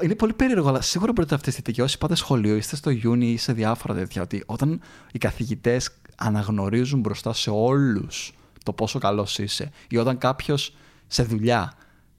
[0.02, 1.82] Είναι πολύ περίεργο, αλλά σίγουρα μπορείτε αυτή τη θετική.
[1.82, 4.82] Όσοι πάτε σχολείο, είστε στο Ιούνι ή σε διάφορα τέτοια, ότι όταν
[5.12, 8.34] οι καθηγητές αναγνωρίζουν μπροστά σε όλους
[8.66, 10.76] το πόσο καλός είσαι, ή όταν κάποιος
[11.08, 11.74] σε δουλειά,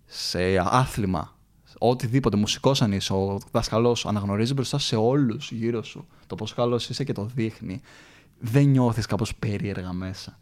[0.07, 1.35] σε άθλημα,
[1.79, 6.55] οτιδήποτε, μουσικός αν είσαι, ο δάσκαλό σου αναγνωρίζει μπροστά σε όλους γύρω σου το πόσο
[6.55, 7.81] καλός είσαι και το δείχνει,
[8.39, 10.39] δεν νιώθεις κάπως περίεργα μέσα.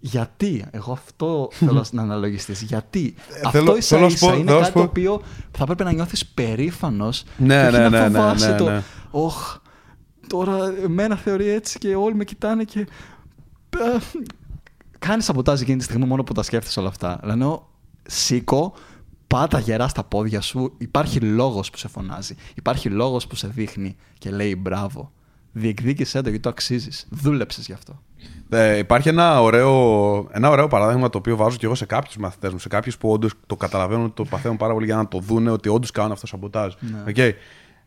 [0.00, 2.62] Γιατί, εγώ αυτό θέλω να αναλογιστείς.
[2.62, 5.00] Γιατί αυτό θέλω- ίσα θέλω να σου πω- ίσα είναι θέλω να σου κάτι το
[5.00, 5.22] πω- οποίο
[5.56, 7.24] θα πρέπει να νιώθεις περήφανος.
[7.36, 8.64] Ναι, και όχι ναι, να ναι, ναι, φοβάσαι ναι, το.
[8.70, 8.82] ναι.
[9.10, 9.56] Ωχ,
[10.26, 12.86] τώρα εμένα θεωρεί έτσι και όλοι με κοιτάνε και.
[14.98, 17.20] Κάνει σαμποτάζ εκείνη τη στιγμή μόνο που τα σκέφτεσαι όλα αυτά.
[17.22, 17.58] Λένε,
[18.02, 18.74] σήκω,
[19.26, 20.74] πάτα γερά στα πόδια σου.
[20.78, 22.34] Υπάρχει λόγος που σε φωνάζει.
[22.54, 25.12] Υπάρχει λόγος που σε δείχνει και λέει μπράβο.
[25.52, 27.06] Διεκδίκησέ το γιατί το αξίζεις.
[27.10, 28.02] Δούλεψες γι' αυτό.
[28.50, 32.52] Ε, υπάρχει ένα ωραίο, ένα ωραίο παράδειγμα το οποίο βάζω και εγώ σε κάποιους μαθητές
[32.52, 35.18] μου, σε κάποιους που όντως το καταλαβαίνουν, ότι το παθαίνουν πάρα πολύ για να το
[35.18, 36.74] δούνε ότι όντως κάνουν αυτό σαμποτάζ.
[36.80, 37.02] Ναι.
[37.06, 37.32] Okay.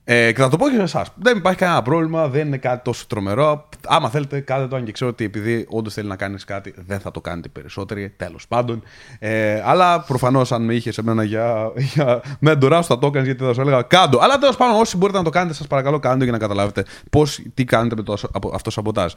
[0.03, 1.07] Ε, και θα το πω και σε εσάς.
[1.15, 3.69] Δεν υπάρχει κανένα πρόβλημα, δεν είναι κάτι τόσο τρομερό.
[3.87, 6.99] Άμα θέλετε, κάντε το αν και ξέρω ότι επειδή όντως θέλει να κάνεις κάτι, δεν
[6.99, 8.13] θα το κάνετε περισσότεροι.
[8.17, 8.83] Τέλος πάντων.
[9.19, 13.43] Ε, αλλά προφανώς, αν με είχες εμένα για, για μέντορά σου, θα το έκανες γιατί
[13.43, 14.19] θα σου έλεγα κάντο.
[14.21, 16.85] Αλλά τέλος πάντων, όσοι μπορείτε να το κάνετε, σας παρακαλώ, κάντε το για να καταλάβετε
[17.09, 19.13] πώς, τι κάνετε με το ασο- απο- αυτό σαμποτάζ.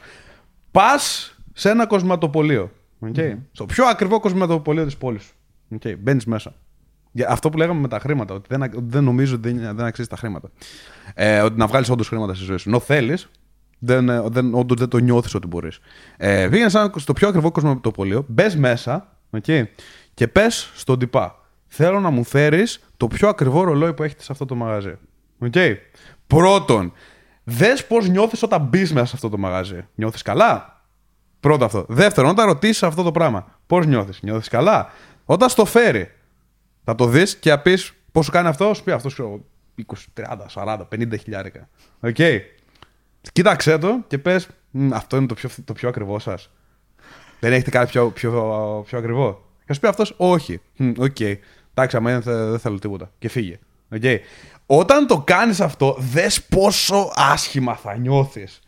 [0.70, 2.70] Πας σε ένα κοσματοπολείο.
[3.14, 3.34] Okay.
[3.52, 5.32] Στο πιο ακριβό κοσματοπολείο της πόλης σου.
[5.78, 5.94] Okay.
[5.98, 6.54] Μπαίνεις μέσα.
[7.16, 10.08] Για αυτό που λέγαμε με τα χρήματα, ότι δεν, δεν νομίζω ότι δεν, δεν αξίζει
[10.08, 10.50] τα χρήματα.
[11.14, 12.68] Ε, ότι να βγάλεις όντως χρήματα στη ζωή σου.
[12.68, 13.28] Ενώ θέλεις,
[13.78, 15.78] δεν, ε, δεν, όντως δεν το νιώθεις ότι μπορείς.
[16.16, 19.62] Ε, Πήγαινε σαν- στο πιο ακριβό κοσμοτοπολείο, μπες μέσα okay,
[20.14, 21.38] και πες στον τυπά.
[21.66, 24.94] Θέλω να μου φέρεις το πιο ακριβό ρολόι που έχετε σε αυτό το μαγαζί.
[25.50, 25.74] Okay.
[26.26, 26.92] Πρώτον,
[27.44, 29.86] δες πώς νιώθεις όταν μπεις μέσα σε αυτό το μαγαζί.
[29.94, 30.82] Νιώθεις καλά;
[31.40, 31.84] Πρώτο αυτό.
[31.88, 34.90] Δεύτερον, όταν ρωτήσεις αυτό το πράγμα, πώς νιώθεις; Νιώθεις καλά;
[35.24, 36.10] Όταν στο φέρει,
[36.84, 39.44] θα το δεις και θα πεις πόσο κάνει αυτό, σου πει αυτός ξέρω
[39.86, 41.68] 20, 30, 40, 50 χιλιάρικα.
[42.00, 42.16] Οκ.
[43.32, 44.48] Κοίταξε το και πες,
[44.92, 46.50] αυτό είναι το πιο, το πιο ακριβό σας.
[47.40, 48.30] Δεν έχετε κάτι πιο, πιο,
[48.86, 49.42] πιο ακριβό.
[49.66, 50.60] Και σου πει αυτός, όχι.
[50.76, 51.20] Μμ, Οκ.
[51.20, 53.10] Εντάξει, άμα είναι, θε- δεν θέλω τίποτα.
[53.18, 53.58] Και φύγε.
[53.92, 54.02] Οκ.
[54.66, 58.60] Όταν το κάνεις αυτό, δες πόσο άσχημα θα νιώθεις.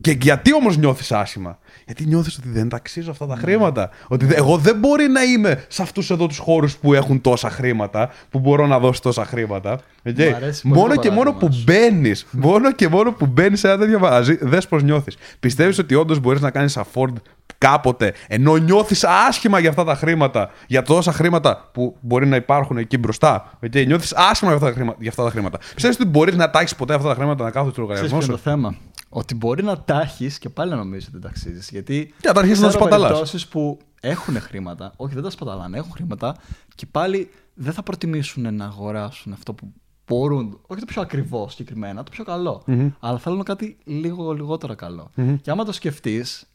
[0.00, 3.90] Και γιατί όμως νιώθεις άσχημα; Γιατί νιώθεις ότι δεν τα αξίζω αυτά τα χρήματα.
[4.08, 7.50] Ότι δε- εγώ δεν μπορεί να είμαι σε αυτούς εδώ τους χώρους που έχουν τόσα
[7.50, 9.72] χρήματα, που μπορώ να δώσω τόσα χρήματα.
[10.06, 10.18] Οκ.
[10.18, 11.62] Μ' αρέσει πολύ Μόνο το και μόνο παράδειγμα που σου.
[11.66, 15.16] μπαίνεις, μόνο και μόνο που μπαίνεις σε ένα τέτοιο μαγαζί, δες πώς νιώθεις.
[15.40, 17.12] Πιστεύεις ότι όντως μπορείς να κάνεις afford
[17.58, 22.76] κάποτε, ενώ νιώθεις άσχημα για αυτά τα χρήματα, για τόσα χρήματα που μπορεί να υπάρχουν
[22.76, 23.50] εκεί μπροστά.
[23.66, 24.96] Okay, νιώθεις άσχημα για αυτά τα χρήματα.
[25.00, 25.58] Για αυτά τα χρήματα.
[25.74, 28.18] Πιστεύεις ότι μπορείς να τα έχεις ποτέ αυτά τα χρήματα να κάθονται στο Ξέρεις λογαριασμό
[28.18, 28.76] ποιο είναι σου; το θέμα;
[29.14, 31.68] Ότι μπορεί να τα έχεις και πάλι να νομίζεις ότι τα αξίζει.
[31.70, 33.08] Γιατί Και να τα αρχίσεις να ξέρω σπαταλάς.
[33.08, 36.36] περιπτώσεις που έχουν χρήματα, όχι δεν τα σπαταλάνε, έχουν χρήματα
[36.74, 39.72] και πάλι δεν θα προτιμήσουν να αγοράσουν αυτό που
[40.06, 42.64] μπορούν, όχι το πιο ακριβό συγκεκριμένα, το πιο καλο
[43.00, 45.10] αλλά θέλουν κάτι λίγο λιγότερο καλό.
[45.42, 46.46] Και άμα το σκεφτείς,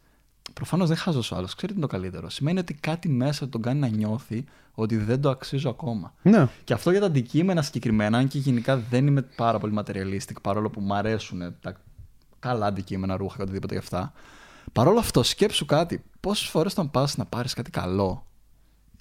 [0.54, 2.30] προφανώς δεν χάζω ο άλλος, ξέρει τι είναι το καλύτερο.
[2.30, 6.14] Σημαίνει ότι κάτι μέσα τον κάνει να νιώθει ότι δεν το αξίζω ακόμα.
[6.22, 6.48] Ναι.
[6.64, 10.70] Και αυτό για τα αντικείμενα συγκεκριμένα, αν και γενικά δεν είμαι πάρα πολύ materialistic, παρόλο
[10.70, 11.76] που μου αρέσουν τα
[12.48, 14.14] καλά αντικείμενα, ρούχα και οτιδήποτε γι' αυτά.
[14.74, 16.04] Παρόλο αυτό, σκέψου κάτι.
[16.20, 18.26] Πόσες φορές όταν πας να πάρεις κάτι καλό,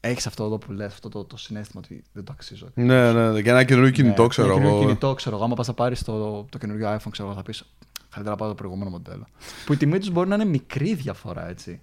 [0.00, 2.68] έχεις αυτό εδώ που λες, αυτό το, το συνέστημα ότι δεν το αξίζω.
[2.74, 3.42] Ναι, ναι, ναι.
[3.42, 4.86] Και ένα καινούριο κινητό, Ναι, ξέρω ένα καινούριο εγώ.
[4.86, 5.44] κινητό, ξέρω εγώ.
[5.44, 7.64] Άμα πας να πάρεις το, το καινούριο iPhone, ξέρω εγώ, θα πεις.
[8.10, 9.26] Καλύτερα πάω το προηγούμενο μοντέλο.
[9.66, 11.80] που η τιμή τους μπορεί να είναι μικρή διαφορά, έτσι.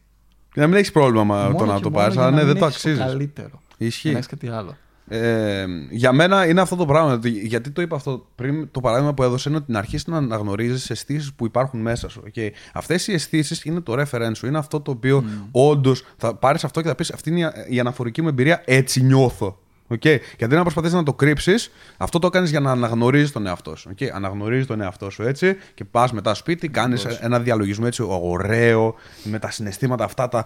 [0.54, 2.32] Και να μην έχεις πρόβλημα με Μόνο το να και το μόνο πάρεις, για αλλά
[2.32, 3.00] να ναι, δεν μην το έχεις αξίζεις.
[3.06, 3.62] καλύτερο.
[3.78, 4.10] Ισχύει.
[4.12, 4.78] Να έχεις κάτι άλλο.
[5.08, 7.14] Ε, για μένα είναι αυτό το πράγμα.
[7.14, 10.18] ότι- Γιατί το είπα αυτό πριν, το παράδειγμα που έδωσε είναι ότι να αρχίσεις να
[10.18, 12.24] αναγνωρίζεις αισθήσεις που υπάρχουν μέσα σου.
[12.36, 12.50] Okay.
[12.74, 14.48] Αυτές οι αισθήσεις είναι το reference σου.
[14.48, 15.48] Είναι αυτό το οποίο mm.
[15.52, 17.40] όντως θα πάρεις αυτό και θα πεις: Αυτή είναι
[17.70, 19.58] η- η αναφορική μου εμπειρία, έτσι νιώθω.
[19.90, 20.18] Okay.
[20.38, 23.90] Γιατί να προσπαθήσει να το κρύψεις, αυτό το κάνεις για να αναγνωρίζεις τον εαυτό σου.
[23.98, 24.06] Okay.
[24.14, 29.40] Αναγνωρίζεις τον εαυτό σου έτσι και πας μετά σπίτι, κάνεις ένα διαλογισμό έτσι ωραίο, με
[29.40, 30.46] τα συναισθήματα αυτά, τα,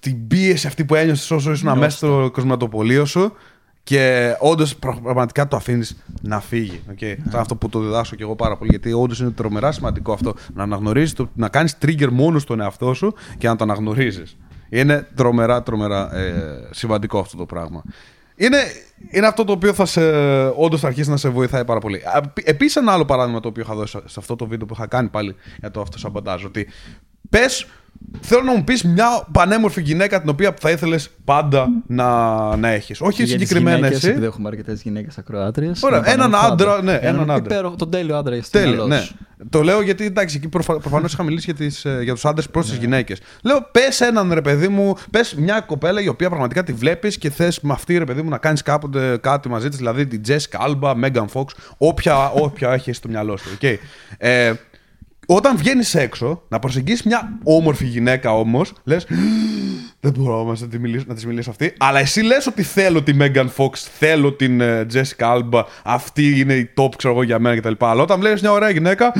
[0.00, 3.32] την πίεση αυτή που ένιωσες όσο ήσουν μέσα στο κοσματοπολείο σου
[3.86, 6.82] Και όντως πραγματικά το αφήνεις να φύγει.
[6.90, 7.14] Okay.
[7.30, 8.70] Σαν αυτό που το διδάσκω και εγώ πάρα πολύ.
[8.70, 10.34] Γιατί όντως είναι τρομερά σημαντικό αυτό.
[10.54, 14.36] Να αναγνωρίζεις, να κάνεις trigger μόνος στον εαυτό σου και να το αναγνωρίζεις.
[14.68, 17.82] Είναι τρομερά, τρομερά ε, σημαντικό αυτό το πράγμα.
[18.36, 18.58] Είναι,
[19.10, 20.00] είναι αυτό το οποίο θα σε,
[20.46, 22.02] όντως θα αρχίσει να σε βοηθάει πάρα πολύ.
[22.44, 25.08] Επίσης, ένα άλλο παράδειγμα το οποίο είχα δώσει σε αυτό το βίντεο που είχα κάνει
[25.08, 26.44] πάλι για το αυτοσαμποτάζ.
[26.44, 26.68] Ότι
[27.30, 27.66] πες
[28.20, 33.00] Θέλω να μου πεις μια πανέμορφη γυναίκα την οποία θα ήθελες πάντα να, να έχεις.
[33.00, 34.08] Όχι συγκεκριμένα εσύ.
[34.08, 35.82] Επειδή έχουμε αρκετές γυναίκες ακροάτριες.
[35.82, 36.82] Ωραία, έναν άντρα.
[36.82, 37.54] Ναι, έναν άντρα.
[37.56, 39.06] Υπέρο, τον τέλειο άντρα για τέλειο, ναι.
[39.50, 40.48] Το λέω γιατί εντάξει, εκεί
[40.80, 42.80] προφανώς είχα μιλήσει για, τις, ε, για τους άντρες προς τις ναι.
[42.80, 43.20] γυναίκες.
[43.42, 47.30] Λέω, πες έναν ρε παιδί μου, πες μια κοπέλα η οποία πραγματικά τη βλέπεις και
[47.30, 50.66] θες με αυτή ρε παιδί μου να κάνεις κάποτε κάτι μαζί της, δηλαδή την Jessica
[50.66, 51.44] Alba, Megan Fox,
[51.78, 53.58] όποια, όποια έχει στο μυαλό σου.
[53.60, 53.76] Okay.
[54.18, 54.52] Ε,
[55.26, 59.06] όταν βγαίνεις έξω, να προσεγγίσεις μια όμορφη γυναίκα όμως, λες.
[60.00, 61.74] Δεν μπορώ όμως να τη μιλήσω, να της μιλήσω αυτή.
[61.78, 66.54] Αλλά εσύ λες ότι θέλω τη Megan Fox, θέλω την uh, Jessica Alba, αυτή είναι
[66.54, 67.84] η top, ξέρω εγώ για μένα κτλ.
[67.84, 69.12] Αλλά όταν βλέπεις μια ωραία γυναίκα,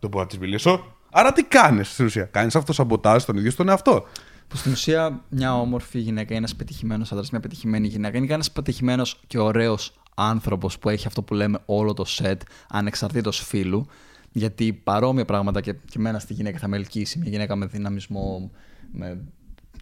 [0.00, 0.84] δεν μπορώ να της μιλήσω.
[1.10, 2.24] Άρα τι κάνεις στην ουσία.
[2.24, 4.06] Κάνεις αυτό σαμποτάζ στον ίδιο στον εαυτό;
[4.48, 9.20] Που στην ουσία μια όμορφη γυναίκα, ένας πετυχημένος άντρας, μια πετυχημένη γυναίκα, είναι ένα πετυχημένος
[9.26, 12.40] και ωραίος άνθρωπος που έχει αυτό που λέμε όλο το σετ,
[12.70, 13.86] ανεξαρτήτως φίλου.
[14.32, 17.18] Γιατί παρόμοια πράγματα και, και εμένα στη γυναίκα θα με ελκύσει.
[17.18, 18.50] Μια γυναίκα με δυναμισμό,
[18.92, 19.18] με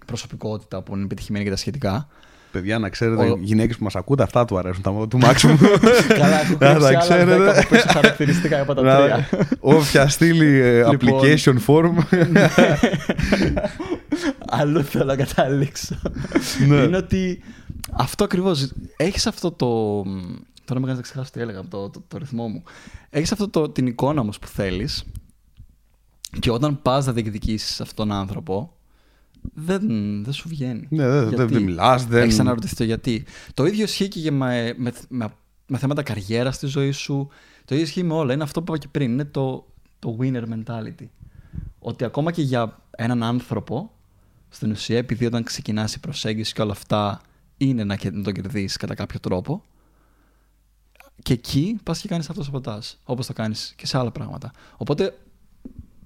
[0.06, 2.08] προσωπικότητα που είναι επιτυχημένη και τα σχετικά.
[2.52, 4.82] Παιδιά, να ξέρετε, οι γυναίκες που μας ακούτε, αυτά του αρέσουν.
[4.82, 5.58] Τα του Μάξιμου.
[6.20, 7.66] Καλά, έχω κρύψει ξέρετε.
[7.88, 9.28] χαρακτηριστικά από τα τρία.
[9.60, 11.20] Όποια στείλει ε, λοιπόν.
[11.20, 11.92] application form.
[14.60, 16.00] Αλλού θέλω να καταλήξω.
[16.68, 16.76] Ναι.
[16.76, 17.42] Είναι ότι
[17.92, 18.72] αυτό ακριβώς.
[18.96, 20.02] Έχεις αυτό το
[20.68, 22.62] Τώρα με κάνεις να ξεχάσω τι έλεγα από το, το, το, ρυθμό μου.
[23.10, 25.04] Έχεις αυτό την εικόνα όμως που θέλεις
[26.38, 28.76] και όταν πας να διεκδικήσεις αυτόν τον άνθρωπο,
[29.54, 29.82] δεν,
[30.24, 30.86] δεν σου βγαίνει.
[30.90, 32.06] Ναι, δεν, δεν, δεν μιλάς.
[32.06, 32.22] Δεν...
[32.22, 33.24] Έχεις αναρωτηθεί το γιατί.
[33.54, 35.28] Το ίδιο ισχύει και με, με, με,
[35.66, 37.28] με θέματα καριέρας στη ζωή σου.
[37.64, 38.32] Το ίδιο ισχύει με όλα.
[38.32, 39.12] Είναι αυτό που είπα και πριν.
[39.12, 39.66] Είναι το,
[39.98, 41.06] το winner mentality.
[41.78, 43.90] Ότι ακόμα και για έναν άνθρωπο,
[44.48, 47.20] στην ουσία, επειδή όταν ξεκινάς η προσέγγιση και όλα αυτά
[47.56, 49.62] είναι να, να τον κερδίσεις κατά κάποιο τρόπο,
[51.22, 52.86] και εκεί πας και κάνεις αυτό σαμποτάζ.
[53.04, 54.50] Όπως το κάνεις και σε άλλα πράγματα.
[54.76, 55.18] Οπότε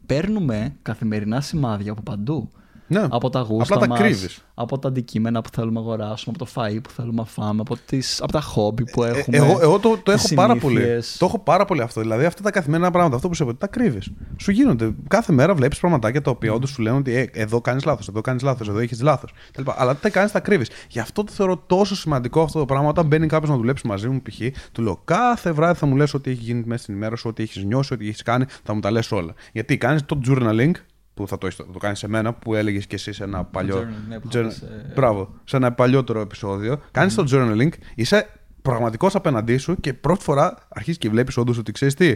[0.06, 2.50] παίρνουμε καθημερινά σημάδια από παντού.
[2.92, 3.06] Ναι.
[3.10, 4.44] Από τα γούστα Απλά τα κρύβεις.
[4.54, 7.76] από τα αντικείμενα που θέλουμε να αγοράσουμε, από το φαΐ που θέλουμε να φάμε, από,
[7.86, 9.36] τις, από τα χόμπι που ε, έχουμε.
[9.36, 10.82] εγώ, εγώ το, το έχω πάρα πολύ.
[11.18, 12.00] Το έχω πάρα πολύ αυτό.
[12.00, 14.10] Δηλαδή αυτά τα καθημερινά πράγματα, αυτό που σε τα κρύβεις.
[14.36, 14.94] Σου γίνονται.
[15.08, 18.20] Κάθε μέρα βλέπεις πραγματάκια τα οποία όντως σου λένε ότι ε, εδώ κάνεις λάθος, εδώ
[18.20, 19.32] κάνεις λάθος, εδώ έχεις λάθος.
[19.76, 20.70] Αλλά τι τα κάνεις, τα κρύβεις.
[20.88, 22.88] Γι' αυτό το θεωρώ τόσο σημαντικό αυτό το πράγμα.
[22.88, 24.40] Όταν μπαίνει κάποιος να δουλέψει μαζί μου, π.χ.,
[24.72, 27.42] του λέω κάθε βράδυ θα μου λες ό,τι έχει γίνει μέσα στην ημέρα σου, ό,τι
[27.42, 29.34] έχεις νιώσει, ό,τι έχεις κάνει, θα μου τα λες όλα.
[29.52, 30.70] Γιατί κάνεις το journaling
[31.14, 33.76] που θα το, θα το κάνεις σε μένα, που έλεγες και εσύ σε ένα παλιό.
[33.76, 34.92] Journal, ναι, σε...
[34.94, 36.80] Μπράβο, σε ένα παλιότερο επεισόδιο.
[36.90, 38.28] Κάνεις το journaling, είσαι
[38.62, 42.14] πραγματικός απέναντί σου και πρώτη φορά αρχίζεις και βλέπεις όντως ότι ξέρεις τι.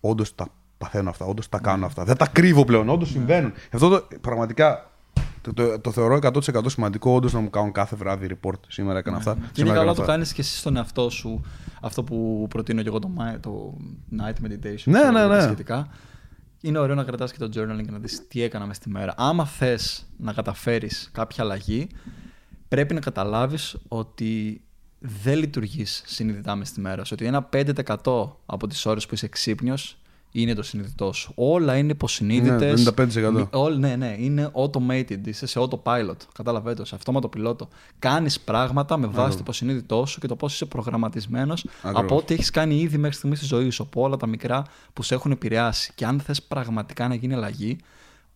[0.00, 2.04] Όντως τα παθαίνω αυτά, όντως τα κάνω αυτά.
[2.04, 3.52] Δεν τα κρύβω πλέον, όντως συμβαίνουν.
[3.72, 4.90] Αυτό το, πραγματικά
[5.40, 8.58] το, το, το, θεωρώ 100% σημαντικό όντως να μου κάνουν κάθε βράδυ report.
[8.68, 9.36] Σήμερα έκανα αυτά.
[9.52, 11.44] Και είναι καλό να το κάνεις και εσύ στον εαυτό σου.
[11.80, 13.10] Αυτό που προτείνω και εγώ το,
[13.40, 13.74] το
[14.18, 14.84] night meditation.
[14.84, 15.40] Ναι, ναι, ναι.
[15.40, 15.88] Σχετικά
[16.64, 19.14] είναι ωραίο να κρατάς και το journaling και να δεις τι έκανα μες στη μέρα.
[19.16, 21.88] Άμα θες να καταφέρεις κάποια αλλαγή,
[22.68, 24.62] πρέπει να καταλάβεις ότι
[24.98, 27.10] δεν λειτουργείς συνειδητά μες στη μέρα σου.
[27.14, 29.98] Ότι ένα 5% από τις ώρες που είσαι ξύπνιος
[30.36, 31.32] είναι το συνειδητός σου.
[31.34, 32.84] Όλα είναι υποσυνείδητες.
[32.84, 32.90] Ναι,
[33.50, 33.76] 95%.
[33.78, 35.26] ναι, ναι, είναι automated.
[35.26, 36.16] Είσαι σε autopilot.
[36.34, 37.68] Καταλαβαίνετε, σε αυτόματο πιλότο.
[37.98, 42.50] Κάνεις πράγματα με βάση το υποσυνείδητό σου και το πώς είσαι προγραμματισμένος από ό,τι έχεις
[42.50, 43.82] κάνει ήδη μέχρι στιγμής στη ζωή σου.
[43.82, 45.92] Από όλα τα μικρά που σε έχουν επηρεάσει.
[45.94, 47.76] Και αν θες πραγματικά να γίνει αλλαγή,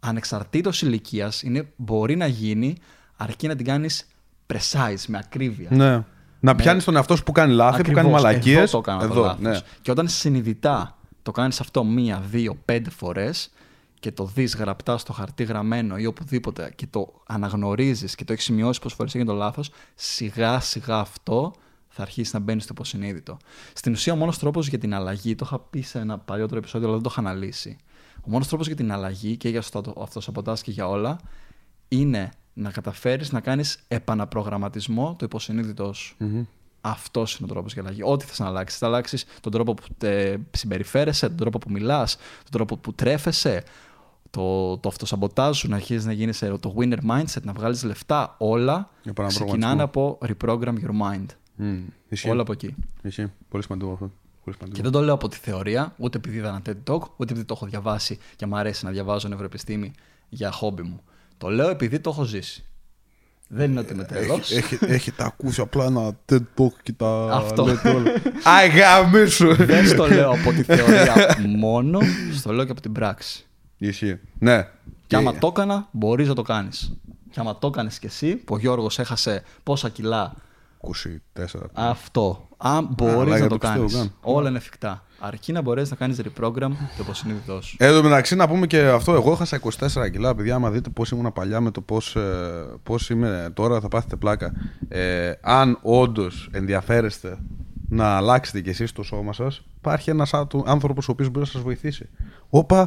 [0.01, 1.43] ανεξαρτήτως ηλικίας,
[1.77, 2.77] μπορεί να γίνει
[3.17, 4.07] αρκεί να την κάνεις
[4.47, 5.69] precise, με ακρίβεια.
[5.71, 6.05] Ναι.
[6.41, 8.57] Να πιάνεις τον εαυτό σου που κάνει λάθη, που κάνει μαλακίε.
[8.57, 9.41] Εδώ το κάνω Εδώ, το λάθος.
[9.41, 9.59] Ναι.
[9.83, 13.51] Και όταν συνειδητά το κάνεις αυτό μία, δύο, πέντε φορές
[14.01, 18.45] και το δεις γραπτά στο χαρτί γραμμένο ή οπουδήποτε και το αναγνωρίζεις και το έχεις
[18.45, 21.53] σημειώσει πόσες φορές έγινε το λάθος, σιγά σιγά αυτό
[21.89, 23.37] θα αρχίσει να μπαίνει στο υποσυνείδητο.
[23.73, 26.87] Στην ουσία, ο μόνος τρόπος για την αλλαγή, το είχα πει σε ένα παλιότερο επεισόδιο,
[26.87, 27.77] αλλά δεν το είχα αναλύσει.
[28.21, 31.21] Ο μόνος τρόπος για την αλλαγή και για αυτό σαμποτάζ και για όλα
[31.89, 36.17] είναι να καταφέρεις να κάνεις επαναπρογραμματισμό το υποσυνείδητό σου.
[36.91, 38.01] Αυτός είναι ο τρόπος για αλλαγή.
[38.03, 38.79] Ό,τι θες να αλλάξεις.
[38.79, 43.65] Θα αλλάξεις τον τρόπο που τε συμπεριφέρεσαι, τον τρόπο που μιλάς, τον τρόπο που τρέφεσαι,
[44.31, 48.35] το, το αυτοσαμποτάζ σου να αρχίσει να γίνει το winner mindset, να βγάλεις λεφτά.
[48.39, 48.91] Όλα
[49.27, 51.27] ξεκινάνε από reprogram your mind.
[51.61, 51.83] Mm,
[52.29, 52.75] όλα από εκεί.
[53.03, 53.33] Ισχύει.
[53.49, 54.11] Πολύ σημαντικό αυτό.
[54.73, 57.45] Και δεν το λέω από τη θεωρία, ούτε επειδή είδα ένα TED Talk, ούτε επειδή
[57.45, 59.93] το έχω διαβάσει και μου αρέσει να διαβάζω νευροεπιστήμη
[60.29, 61.01] για χόμπι μου.
[61.39, 62.65] Το λέω επειδή το έχω ζήσει.
[63.49, 64.51] Δεν είναι ότι είμαι τρελός.
[64.51, 67.65] Έχετε, έχετε ακούσει απλά ένα TED Talk και τα Αυτό.
[67.65, 68.13] λέτε όλα.
[68.59, 69.55] Αγάμι σου.
[69.55, 72.01] Δεν στο λέω από τη θεωρία μόνο,
[72.35, 73.47] στο λέω και από την πράξη.
[73.79, 74.19] Ισχύει.
[74.39, 74.69] Ναι.
[75.07, 76.93] Και άμα το έκανα, μπορείς να το κάνεις.
[77.31, 80.35] Και άμα το έκανες κι εσύ, που ο Γιώργος έχασε πόσα κιλά,
[80.89, 81.45] 24.
[81.75, 82.49] αυτό.
[82.57, 83.95] Αν μπορείς αλλά να για το το πιστεύω κάνεις.
[83.95, 84.13] καν.
[84.21, 85.03] Όλα είναι εφικτά.
[85.21, 86.59] Αρκεί να μπορέσει να κάνεις reprogram
[86.97, 87.77] το υποσυνείδητό σου.
[87.79, 89.61] Εν τω μεταξύ να πούμε και αυτό, εγώ έχασα
[90.05, 92.21] 24 κιλά, παιδιά, άμα δείτε πώς ήμουν παλιά με το πώς, ε,
[92.83, 94.53] πώς είμαι τώρα θα πάθετε πλάκα.
[94.89, 97.39] Ε, αν όντως ενδιαφέρεστε
[97.89, 101.53] να αλλάξετε κι εσείς το σώμα σας, υπάρχει ένας άτο- άνθρωπος ο οποίος μπορεί να
[101.53, 102.09] σας βοηθήσει.
[102.51, 102.87] Όπα,